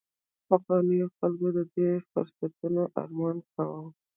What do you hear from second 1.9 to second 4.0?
فرصتونو ارمان کاوه